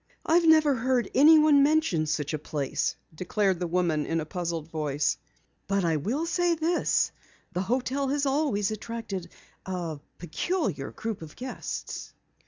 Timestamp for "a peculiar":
9.67-10.89